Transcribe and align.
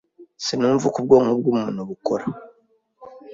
Sinumva 0.45 0.83
uko 0.87 0.97
ubwonko 1.01 1.31
bwumuntu 1.41 1.79
bukora. 1.89 2.25